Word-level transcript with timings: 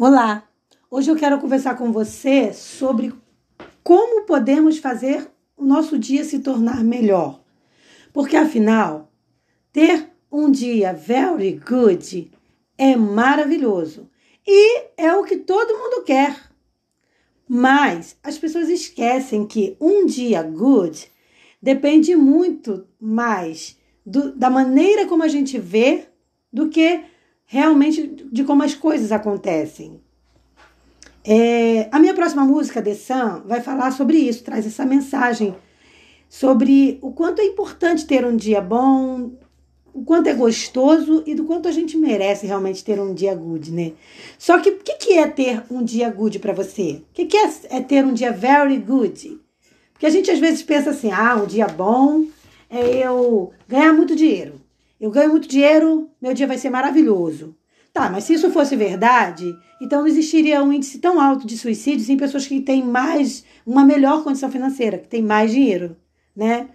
Olá! 0.00 0.48
Hoje 0.88 1.10
eu 1.10 1.16
quero 1.16 1.40
conversar 1.40 1.76
com 1.76 1.90
você 1.90 2.52
sobre 2.52 3.12
como 3.82 4.22
podemos 4.26 4.78
fazer 4.78 5.28
o 5.56 5.64
nosso 5.64 5.98
dia 5.98 6.22
se 6.22 6.38
tornar 6.38 6.84
melhor. 6.84 7.42
Porque 8.12 8.36
afinal, 8.36 9.10
ter 9.72 10.08
um 10.30 10.52
dia 10.52 10.92
very 10.92 11.54
good 11.68 12.30
é 12.78 12.94
maravilhoso 12.94 14.08
e 14.46 14.84
é 14.96 15.12
o 15.16 15.24
que 15.24 15.38
todo 15.38 15.76
mundo 15.76 16.04
quer. 16.04 16.48
Mas 17.48 18.16
as 18.22 18.38
pessoas 18.38 18.68
esquecem 18.68 19.48
que 19.48 19.76
um 19.80 20.06
dia 20.06 20.44
good 20.44 21.10
depende 21.60 22.14
muito 22.14 22.86
mais 23.00 23.76
do, 24.06 24.30
da 24.30 24.48
maneira 24.48 25.06
como 25.06 25.24
a 25.24 25.28
gente 25.28 25.58
vê 25.58 26.06
do 26.52 26.68
que 26.68 27.02
realmente 27.48 28.06
de 28.30 28.44
como 28.44 28.62
as 28.62 28.74
coisas 28.74 29.10
acontecem. 29.10 30.00
É, 31.24 31.88
a 31.90 31.98
minha 31.98 32.14
próxima 32.14 32.44
música, 32.44 32.80
The 32.80 32.94
Sun, 32.94 33.42
vai 33.46 33.60
falar 33.60 33.90
sobre 33.90 34.18
isso, 34.18 34.44
traz 34.44 34.66
essa 34.66 34.84
mensagem 34.84 35.56
sobre 36.28 36.98
o 37.00 37.10
quanto 37.10 37.40
é 37.40 37.44
importante 37.44 38.06
ter 38.06 38.24
um 38.24 38.36
dia 38.36 38.60
bom, 38.60 39.32
o 39.94 40.04
quanto 40.04 40.28
é 40.28 40.34
gostoso 40.34 41.24
e 41.26 41.34
do 41.34 41.44
quanto 41.44 41.66
a 41.68 41.72
gente 41.72 41.96
merece 41.96 42.46
realmente 42.46 42.84
ter 42.84 43.00
um 43.00 43.14
dia 43.14 43.34
good, 43.34 43.72
né? 43.72 43.92
Só 44.38 44.58
que 44.58 44.68
o 44.68 44.78
que, 44.78 44.94
que 44.94 45.12
é 45.14 45.26
ter 45.26 45.62
um 45.70 45.82
dia 45.82 46.10
good 46.10 46.38
para 46.38 46.52
você? 46.52 47.02
O 47.10 47.14
que, 47.14 47.24
que 47.24 47.36
é, 47.36 47.50
é 47.70 47.80
ter 47.80 48.04
um 48.04 48.12
dia 48.12 48.30
very 48.30 48.76
good? 48.78 49.40
Porque 49.92 50.06
a 50.06 50.10
gente 50.10 50.30
às 50.30 50.38
vezes 50.38 50.62
pensa 50.62 50.90
assim, 50.90 51.10
ah, 51.10 51.34
um 51.36 51.46
dia 51.46 51.66
bom 51.66 52.26
é 52.68 53.06
eu 53.06 53.52
ganhar 53.66 53.92
muito 53.94 54.14
dinheiro. 54.14 54.57
Eu 55.00 55.10
ganho 55.10 55.30
muito 55.30 55.48
dinheiro, 55.48 56.10
meu 56.20 56.34
dia 56.34 56.46
vai 56.46 56.58
ser 56.58 56.70
maravilhoso. 56.70 57.56
Tá, 57.92 58.10
mas 58.10 58.24
se 58.24 58.34
isso 58.34 58.50
fosse 58.50 58.76
verdade, 58.76 59.52
então 59.80 60.00
não 60.00 60.06
existiria 60.06 60.62
um 60.62 60.72
índice 60.72 60.98
tão 60.98 61.20
alto 61.20 61.46
de 61.46 61.56
suicídios 61.56 62.08
em 62.08 62.16
pessoas 62.16 62.46
que 62.46 62.60
têm 62.60 62.82
mais, 62.82 63.44
uma 63.66 63.84
melhor 63.84 64.22
condição 64.22 64.50
financeira, 64.50 64.98
que 64.98 65.08
têm 65.08 65.22
mais 65.22 65.50
dinheiro, 65.50 65.96
né? 66.36 66.68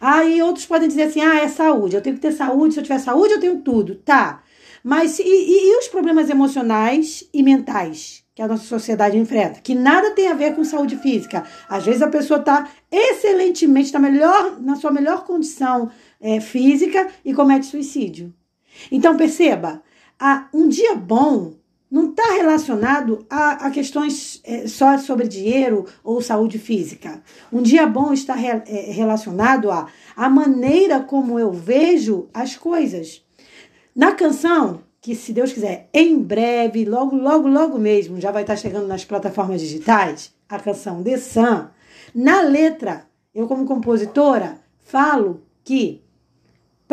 Aí 0.00 0.42
outros 0.42 0.66
podem 0.66 0.88
dizer 0.88 1.04
assim: 1.04 1.20
ah, 1.20 1.36
é 1.36 1.48
saúde, 1.48 1.94
eu 1.94 2.02
tenho 2.02 2.16
que 2.16 2.22
ter 2.22 2.32
saúde, 2.32 2.74
se 2.74 2.80
eu 2.80 2.84
tiver 2.84 2.98
saúde, 2.98 3.34
eu 3.34 3.40
tenho 3.40 3.60
tudo. 3.60 3.96
Tá. 3.96 4.42
Mas 4.82 5.18
e, 5.18 5.22
e, 5.22 5.70
e 5.70 5.78
os 5.78 5.88
problemas 5.88 6.28
emocionais 6.28 7.28
e 7.32 7.42
mentais 7.42 8.24
que 8.34 8.42
a 8.42 8.48
nossa 8.48 8.64
sociedade 8.64 9.16
enfrenta? 9.16 9.60
Que 9.60 9.74
nada 9.74 10.10
tem 10.10 10.28
a 10.28 10.34
ver 10.34 10.56
com 10.56 10.64
saúde 10.64 10.96
física. 10.96 11.44
Às 11.68 11.84
vezes 11.84 12.02
a 12.02 12.08
pessoa 12.08 12.40
está 12.40 12.68
excelentemente, 12.90 13.86
está 13.86 14.00
melhor, 14.00 14.60
na 14.60 14.74
sua 14.74 14.90
melhor 14.90 15.24
condição 15.24 15.90
é, 16.24 16.40
física 16.40 17.08
e 17.22 17.34
comete 17.34 17.66
suicídio. 17.66 18.32
Então 18.90 19.16
perceba, 19.16 19.82
a, 20.18 20.48
um 20.52 20.66
dia 20.66 20.94
bom 20.94 21.52
não 21.90 22.10
está 22.10 22.32
relacionado 22.32 23.24
a, 23.30 23.66
a 23.66 23.70
questões 23.70 24.40
é, 24.42 24.66
só 24.66 24.98
sobre 24.98 25.28
dinheiro 25.28 25.86
ou 26.02 26.20
saúde 26.20 26.58
física. 26.58 27.22
Um 27.52 27.62
dia 27.62 27.86
bom 27.86 28.12
está 28.12 28.34
re, 28.34 28.48
é, 28.66 28.90
relacionado 28.90 29.70
a 29.70 29.88
a 30.16 30.28
maneira 30.28 31.00
como 31.00 31.38
eu 31.38 31.52
vejo 31.52 32.28
as 32.32 32.56
coisas. 32.56 33.24
Na 33.94 34.12
canção, 34.12 34.82
que 35.00 35.14
se 35.14 35.32
Deus 35.32 35.52
quiser, 35.52 35.88
em 35.92 36.18
breve, 36.18 36.84
logo, 36.84 37.16
logo, 37.16 37.48
logo 37.48 37.78
mesmo, 37.78 38.20
já 38.20 38.30
vai 38.30 38.42
estar 38.42 38.56
chegando 38.56 38.86
nas 38.86 39.04
plataformas 39.04 39.60
digitais, 39.60 40.32
a 40.48 40.58
canção 40.58 41.02
The 41.02 41.16
Sun, 41.18 41.66
na 42.14 42.40
letra, 42.42 43.06
eu 43.34 43.46
como 43.46 43.66
compositora, 43.66 44.58
falo 44.84 45.42
que 45.64 46.03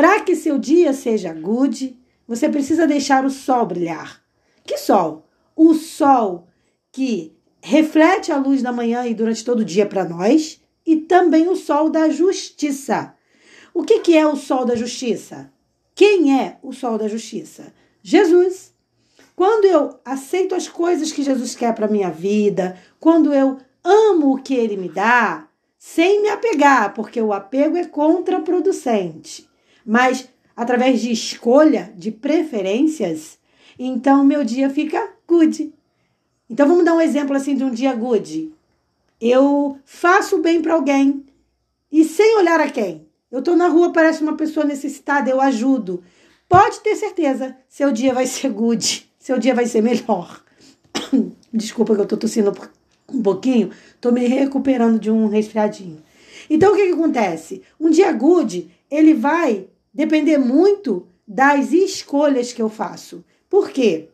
para 0.02 0.22
que 0.22 0.36
seu 0.36 0.58
dia 0.58 0.94
seja 0.94 1.32
good, 1.32 1.96
você 2.28 2.50
precisa 2.50 2.88
deixar 2.88 3.24
o 3.24 3.30
sol 3.30 3.68
brilhar. 3.68 4.20
Que 4.66 4.76
sol? 4.76 5.28
O 5.56 5.76
sol 5.76 6.48
que 6.92 7.38
reflete 7.62 8.32
a 8.32 8.38
luz 8.38 8.64
da 8.64 8.72
manhã 8.72 9.06
e 9.06 9.14
durante 9.14 9.46
todo 9.46 9.60
o 9.60 9.64
dia 9.64 9.86
para 9.86 10.04
nós, 10.04 10.60
e 10.84 10.96
também 10.96 11.48
o 11.48 11.56
sol 11.56 11.88
da 11.88 12.10
justiça. 12.10 13.14
O 13.76 13.84
que, 13.84 14.00
que 14.00 14.18
é 14.18 14.26
o 14.26 14.36
sol 14.36 14.66
da 14.66 14.76
justiça? 14.76 15.54
Quem 15.94 16.36
é 16.36 16.58
o 16.64 16.74
sol 16.74 16.98
da 16.98 17.08
justiça? 17.08 17.72
Jesus. 18.02 18.74
Quando 19.36 19.66
eu 19.66 20.00
aceito 20.04 20.56
as 20.56 20.68
coisas 20.68 21.12
que 21.12 21.22
Jesus 21.22 21.54
quer 21.54 21.76
para 21.76 21.88
minha 21.88 22.10
vida, 22.10 22.76
quando 23.00 23.32
eu 23.32 23.60
amo 23.84 24.34
o 24.34 24.42
que 24.42 24.56
ele 24.56 24.78
me 24.78 24.90
dá, 24.90 25.48
sem 25.78 26.24
me 26.24 26.30
apegar, 26.30 26.92
porque 26.96 27.22
o 27.22 27.32
apego 27.32 27.78
é 27.78 27.86
contraproducente, 27.86 29.51
mas 29.86 30.30
através 30.56 31.02
de 31.02 31.12
escolha, 31.12 31.94
de 31.96 32.12
preferências, 32.12 33.38
então 33.78 34.24
meu 34.24 34.44
dia 34.44 34.70
fica 34.70 35.12
good. 35.28 35.74
Então 36.50 36.68
vamos 36.68 36.84
dar 36.84 36.94
um 36.94 37.02
exemplo 37.02 37.36
assim 37.36 37.56
de 37.56 37.64
um 37.64 37.72
dia 37.72 37.94
good. 37.94 38.52
Eu 39.20 39.78
faço 39.86 40.40
bem 40.40 40.62
para 40.62 40.74
alguém 40.74 41.24
e 41.92 42.04
sem 42.04 42.38
olhar 42.38 42.60
a 42.60 42.70
quem. 42.70 43.08
Eu 43.32 43.40
estou 43.40 43.56
na 43.56 43.68
rua, 43.68 43.94
parece 43.94 44.22
uma 44.22 44.36
pessoa 44.36 44.66
necessitada, 44.66 45.30
eu 45.30 45.40
ajudo. 45.40 46.04
Pode 46.50 46.82
ter 46.82 46.96
certeza, 46.98 47.56
seu 47.70 47.92
dia 47.92 48.14
vai 48.14 48.28
ser 48.28 48.50
good, 48.50 49.10
seu 49.18 49.38
dia 49.38 49.56
vai 49.56 49.66
ser 49.66 49.82
melhor. 49.82 50.44
Desculpa 51.54 51.94
que 51.94 52.02
eu 52.02 52.04
estou 52.04 52.18
tossindo 52.18 52.54
um 53.10 53.22
pouquinho, 53.22 53.72
estou 53.96 54.12
me 54.12 54.28
recuperando 54.28 55.00
de 55.00 55.10
um 55.10 55.28
resfriadinho. 55.28 56.04
Então 56.50 56.74
o 56.74 56.76
que, 56.76 56.88
que 56.88 56.94
acontece? 56.94 57.62
Um 57.80 57.90
dia 57.90 58.12
good, 58.12 58.70
ele 58.92 59.14
vai 59.14 59.70
depender 59.94 60.38
muito 60.38 61.08
das 61.26 61.72
escolhas 61.72 62.52
que 62.52 62.62
eu 62.62 62.70
faço. 62.70 63.24
Por 63.50 63.70
quê? 63.70 64.10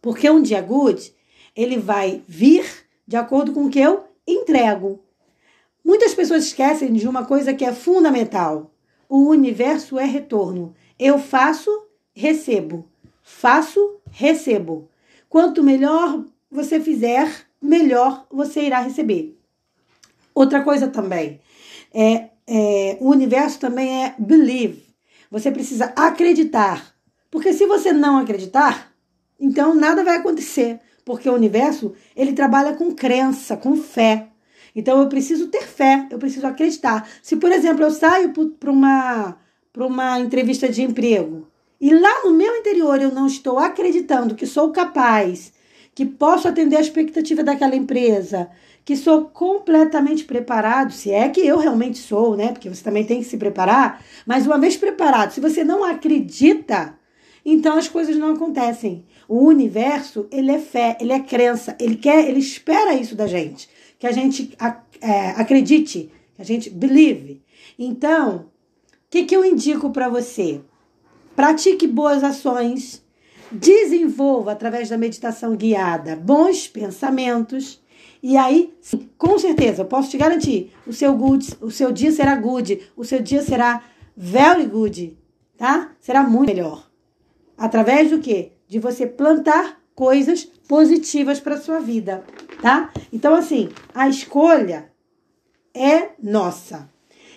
Porque 0.00 0.28
um 0.28 0.42
dia 0.42 0.60
good, 0.60 1.14
ele 1.54 1.78
vai 1.78 2.20
vir 2.26 2.66
de 3.06 3.16
acordo 3.16 3.52
com 3.52 3.66
o 3.66 3.70
que 3.70 3.78
eu 3.78 4.04
entrego. 4.26 5.00
Muitas 5.84 6.14
pessoas 6.14 6.44
esquecem 6.44 6.92
de 6.92 7.06
uma 7.06 7.24
coisa 7.24 7.54
que 7.54 7.64
é 7.64 7.72
fundamental. 7.72 8.70
O 9.08 9.28
universo 9.28 9.98
é 9.98 10.04
retorno. 10.04 10.74
Eu 10.98 11.18
faço, 11.18 11.70
recebo. 12.12 12.84
Faço, 13.22 13.96
recebo. 14.10 14.88
Quanto 15.28 15.62
melhor 15.62 16.24
você 16.50 16.80
fizer, 16.80 17.46
melhor 17.60 18.26
você 18.30 18.62
irá 18.62 18.80
receber. 18.80 19.36
Outra 20.34 20.62
coisa 20.62 20.88
também, 20.88 21.40
é, 21.92 22.30
é, 22.46 22.96
o 23.00 23.10
universo 23.10 23.58
também 23.58 24.04
é 24.04 24.14
believe. 24.18 24.94
Você 25.30 25.50
precisa 25.50 25.92
acreditar. 25.96 26.94
Porque 27.30 27.52
se 27.52 27.66
você 27.66 27.92
não 27.92 28.18
acreditar, 28.18 28.92
então 29.40 29.74
nada 29.74 30.04
vai 30.04 30.16
acontecer. 30.16 30.80
Porque 31.04 31.28
o 31.28 31.34
universo, 31.34 31.94
ele 32.14 32.32
trabalha 32.32 32.74
com 32.74 32.94
crença, 32.94 33.56
com 33.56 33.76
fé. 33.76 34.28
Então 34.74 35.00
eu 35.00 35.08
preciso 35.08 35.48
ter 35.48 35.62
fé, 35.62 36.06
eu 36.10 36.18
preciso 36.18 36.46
acreditar. 36.46 37.08
Se, 37.22 37.36
por 37.36 37.50
exemplo, 37.50 37.84
eu 37.84 37.90
saio 37.90 38.32
para 38.58 38.70
uma, 38.70 39.36
uma 39.76 40.20
entrevista 40.20 40.68
de 40.68 40.82
emprego 40.82 41.48
e 41.82 41.92
lá 41.92 42.22
no 42.22 42.30
meu 42.30 42.56
interior 42.56 43.02
eu 43.02 43.12
não 43.12 43.26
estou 43.26 43.58
acreditando 43.58 44.36
que 44.36 44.46
sou 44.46 44.70
capaz, 44.70 45.52
que 45.94 46.06
posso 46.06 46.48
atender 46.48 46.76
a 46.76 46.80
expectativa 46.80 47.42
daquela 47.42 47.76
empresa, 47.76 48.50
que 48.84 48.96
sou 48.96 49.26
completamente 49.26 50.24
preparado, 50.24 50.92
se 50.92 51.10
é 51.10 51.28
que 51.28 51.40
eu 51.40 51.58
realmente 51.58 51.98
sou, 51.98 52.36
né? 52.36 52.48
Porque 52.52 52.68
você 52.68 52.82
também 52.82 53.04
tem 53.04 53.18
que 53.18 53.28
se 53.28 53.36
preparar. 53.36 54.04
Mas 54.26 54.46
uma 54.46 54.58
vez 54.58 54.76
preparado, 54.76 55.32
se 55.32 55.40
você 55.40 55.62
não 55.62 55.84
acredita, 55.84 56.98
então 57.44 57.76
as 57.76 57.88
coisas 57.88 58.16
não 58.16 58.32
acontecem. 58.32 59.04
O 59.28 59.44
universo, 59.44 60.26
ele 60.30 60.50
é 60.50 60.58
fé, 60.58 60.96
ele 61.00 61.12
é 61.12 61.20
crença, 61.20 61.76
ele 61.78 61.96
quer, 61.96 62.28
ele 62.28 62.40
espera 62.40 62.94
isso 62.94 63.14
da 63.14 63.26
gente 63.26 63.68
que 64.02 64.06
a 64.08 64.10
gente 64.10 64.52
é, 65.00 65.30
acredite, 65.30 66.10
que 66.34 66.42
a 66.42 66.44
gente 66.44 66.68
believe. 66.68 67.40
Então, 67.78 68.36
o 68.38 68.46
que, 69.08 69.24
que 69.24 69.36
eu 69.36 69.44
indico 69.44 69.90
para 69.90 70.08
você? 70.08 70.60
Pratique 71.36 71.86
boas 71.86 72.24
ações, 72.24 73.01
desenvolva 73.52 74.52
através 74.52 74.88
da 74.88 74.98
meditação 74.98 75.56
guiada 75.56 76.16
bons 76.16 76.66
pensamentos. 76.66 77.80
E 78.22 78.36
aí, 78.36 78.72
sim, 78.80 79.08
com 79.18 79.38
certeza, 79.38 79.82
eu 79.82 79.86
posso 79.86 80.10
te 80.10 80.16
garantir, 80.16 80.72
o 80.86 80.92
seu 80.92 81.12
good, 81.14 81.56
o 81.60 81.70
seu 81.70 81.90
dia 81.90 82.12
será 82.12 82.36
good, 82.36 82.80
o 82.96 83.04
seu 83.04 83.20
dia 83.20 83.42
será 83.42 83.82
very 84.16 84.66
good, 84.66 85.18
tá? 85.56 85.92
Será 86.00 86.22
muito 86.22 86.48
melhor. 86.48 86.88
Através 87.58 88.10
do 88.10 88.20
quê? 88.20 88.52
De 88.68 88.78
você 88.78 89.06
plantar 89.06 89.80
coisas 89.94 90.44
positivas 90.44 91.40
para 91.40 91.60
sua 91.60 91.80
vida 91.80 92.24
tá? 92.62 92.90
Então, 93.12 93.34
assim, 93.34 93.68
a 93.92 94.08
escolha 94.08 94.90
é 95.74 96.10
nossa. 96.22 96.88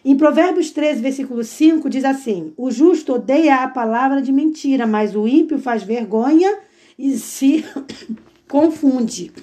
Em 0.07 0.15
Provérbios 0.15 0.69
13, 0.69 1.01
versículo 1.01 1.43
5, 1.43 1.89
diz 1.89 2.05
assim: 2.05 2.53
O 2.55 2.69
justo 2.69 3.15
odeia 3.15 3.63
a 3.63 3.67
palavra 3.67 4.21
de 4.21 4.31
mentira, 4.31 4.85
mas 4.85 5.15
o 5.15 5.27
ímpio 5.27 5.57
faz 5.57 5.81
vergonha 5.81 6.59
e 6.95 7.17
se 7.17 7.65
confunde. 8.47 9.33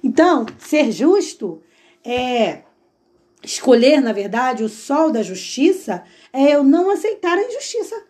Então, 0.00 0.46
ser 0.56 0.92
justo 0.92 1.60
é 2.04 2.60
escolher, 3.42 4.00
na 4.00 4.12
verdade, 4.12 4.62
o 4.62 4.68
sol 4.68 5.10
da 5.10 5.20
justiça, 5.20 6.04
é 6.32 6.54
eu 6.54 6.62
não 6.62 6.88
aceitar 6.88 7.36
a 7.36 7.42
injustiça. 7.42 8.00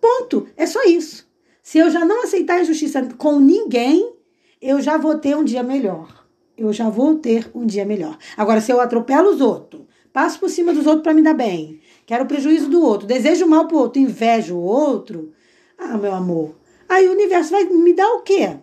Ponto. 0.00 0.48
É 0.56 0.64
só 0.64 0.82
isso. 0.84 1.30
Se 1.62 1.78
eu 1.78 1.90
já 1.90 2.06
não 2.06 2.24
aceitar 2.24 2.54
a 2.54 2.62
injustiça 2.62 3.06
com 3.18 3.38
ninguém, 3.38 4.14
eu 4.60 4.80
já 4.80 4.96
vou 4.96 5.16
ter 5.16 5.36
um 5.36 5.44
dia 5.44 5.62
melhor. 5.62 6.26
Eu 6.56 6.72
já 6.72 6.88
vou 6.88 7.16
ter 7.16 7.50
um 7.54 7.64
dia 7.64 7.84
melhor. 7.84 8.18
Agora, 8.36 8.60
se 8.60 8.72
eu 8.72 8.80
atropelo 8.80 9.30
os 9.30 9.40
outros, 9.40 9.82
passo 10.12 10.38
por 10.38 10.50
cima 10.50 10.72
dos 10.72 10.86
outros 10.86 11.02
para 11.02 11.14
me 11.14 11.22
dar 11.22 11.34
bem, 11.34 11.80
quero 12.06 12.24
o 12.24 12.28
prejuízo 12.28 12.68
do 12.68 12.82
outro, 12.82 13.06
desejo 13.06 13.46
mal 13.46 13.66
pro 13.66 13.78
outro, 13.78 14.00
invejo 14.00 14.56
o 14.56 14.62
outro, 14.62 15.32
ah, 15.78 15.96
meu 15.96 16.14
amor, 16.14 16.54
aí 16.88 17.08
o 17.08 17.12
universo 17.12 17.50
vai 17.50 17.64
me 17.64 17.94
dar 17.94 18.12
o 18.12 18.22
quê? 18.22 18.56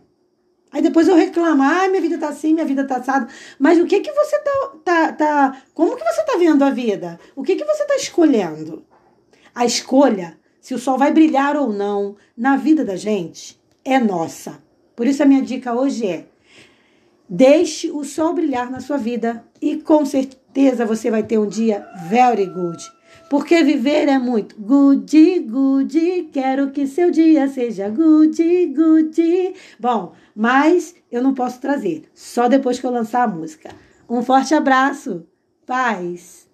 Aí 0.72 0.84
depois 0.84 1.08
eu 1.08 1.16
reclamo, 1.16 1.64
ah, 1.64 1.88
minha 1.88 2.02
vida 2.02 2.18
tá 2.18 2.30
assim, 2.30 2.54
minha 2.54 2.66
vida 2.66 2.86
tá 2.86 2.98
assada. 2.98 3.28
Mas 3.58 3.80
o 3.80 3.86
que 3.86 4.02
que 4.02 4.12
você 4.12 4.40
tá, 4.40 4.72
tá, 4.84 5.12
tá 5.14 5.64
como 5.74 5.96
que 5.96 6.04
você 6.04 6.24
tá 6.24 6.38
vendo 6.38 6.64
a 6.64 6.70
vida? 6.70 7.20
O 7.36 7.44
que 7.44 7.56
que 7.56 7.66
você 7.66 7.86
tá 7.86 7.96
escolhendo? 7.96 8.86
A 9.56 9.66
escolha, 9.66 10.38
se 10.62 10.76
o 10.76 10.80
sol 10.80 10.98
vai 10.98 11.12
brilhar 11.12 11.58
ou 11.58 11.74
não 11.74 12.16
na 12.38 12.56
vida 12.56 12.86
da 12.86 12.96
gente, 12.96 13.60
é 13.84 14.00
nossa. 14.00 14.62
Por 14.96 15.08
isso 15.08 15.24
a 15.24 15.26
minha 15.26 15.42
dica 15.42 15.74
hoje 15.74 16.06
é: 16.06 16.28
deixe 17.28 17.90
o 17.90 18.04
sol 18.04 18.34
brilhar 18.34 18.70
na 18.70 18.80
sua 18.80 18.98
vida 18.98 19.44
e 19.60 19.78
com 19.78 20.06
certeza 20.50 20.86
você 20.86 21.12
vai 21.12 21.24
ter 21.24 21.38
um 21.38 21.48
dia 21.48 21.88
very 22.08 22.46
good. 22.46 22.84
Porque 23.30 23.64
viver 23.64 24.08
é 24.08 24.18
muito 24.18 24.60
good, 24.60 25.40
good. 25.42 26.30
Quero 26.34 26.72
que 26.72 26.88
seu 26.88 27.12
dia 27.12 27.48
seja 27.48 27.88
good, 27.90 28.66
good. 28.76 29.54
Bom, 29.80 30.14
mas 30.36 30.96
eu 31.12 31.22
não 31.22 31.34
posso 31.34 31.62
trazer, 31.62 32.10
só 32.14 32.48
depois 32.48 32.80
que 32.80 32.86
eu 32.86 32.92
lançar 32.92 33.24
a 33.24 33.28
música. 33.28 33.70
Um 34.10 34.24
forte 34.24 34.56
abraço, 34.56 35.28
paz. 35.66 36.49